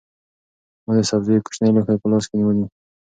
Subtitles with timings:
[0.85, 2.67] ما د سبزیو کوچنی لوښی په لاس کې ونیو.